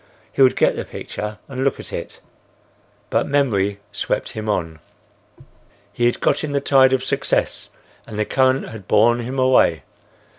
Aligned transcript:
He 0.33 0.41
would 0.41 0.55
get 0.55 0.75
the 0.75 0.83
picture 0.83 1.37
and 1.47 1.63
look 1.63 1.79
at 1.79 1.93
it. 1.93 2.21
But 3.11 3.27
memory 3.27 3.79
swept 3.91 4.29
him 4.31 4.49
on. 4.49 4.79
He 5.93 6.07
had 6.07 6.19
got 6.19 6.43
in 6.43 6.53
the 6.53 6.59
tide 6.59 6.91
of 6.91 7.03
success 7.03 7.69
and 8.07 8.17
the 8.17 8.25
current 8.25 8.67
had 8.69 8.87
borne 8.87 9.19
him 9.19 9.37
away. 9.37 9.81